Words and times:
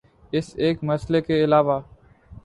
اس 0.31 0.47
ایک 0.57 0.83
مسئلے 0.83 1.21
کے 1.21 1.43
علاوہ 1.43 1.79